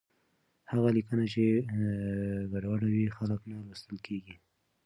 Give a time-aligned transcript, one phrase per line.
[0.71, 1.43] هغه لیکنه چې
[2.51, 4.35] ګډوډه وي، خلک نه لوستل کېږي.